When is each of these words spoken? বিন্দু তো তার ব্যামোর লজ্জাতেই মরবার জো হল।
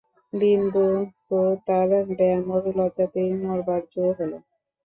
বিন্দু 0.33 0.85
তো 1.27 1.37
তার 1.67 1.89
ব্যামোর 2.17 2.63
লজ্জাতেই 2.77 3.31
মরবার 3.43 3.81
জো 3.93 4.05
হল। 4.17 4.31